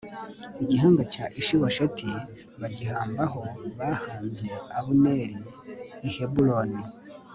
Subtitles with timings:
[0.63, 2.09] igihanga cya ishibosheti
[2.59, 3.41] bagihamba aho
[3.77, 5.37] bahambye abuneri
[6.07, 6.81] i heburoni